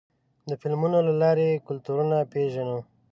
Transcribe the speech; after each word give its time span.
د 0.49 0.51
فلمونو 0.61 0.97
له 1.07 1.13
لارې 1.21 1.61
کلتورونه 1.67 2.17
پېژنو. 2.31 2.79